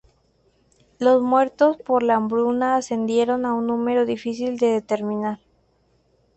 Los 0.97 1.21
muertos 1.21 1.77
por 1.77 2.01
la 2.01 2.15
hambruna 2.15 2.75
ascendieron 2.75 3.45
a 3.45 3.53
un 3.53 3.67
número 3.67 4.03
difícil 4.07 4.57
de 4.57 4.65
determinar. 4.71 5.37